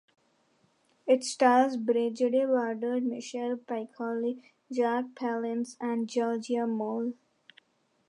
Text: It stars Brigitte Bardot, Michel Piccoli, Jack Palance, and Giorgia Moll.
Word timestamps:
It 1.05 1.23
stars 1.23 1.77
Brigitte 1.77 2.49
Bardot, 2.49 3.03
Michel 3.03 3.55
Piccoli, 3.57 4.41
Jack 4.71 5.05
Palance, 5.13 5.77
and 5.79 6.07
Giorgia 6.07 6.67
Moll. 6.67 7.13